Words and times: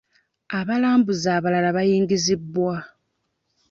Abalambuza 0.59 1.29
abalala 1.37 1.69
baayingizibwa. 1.77 2.75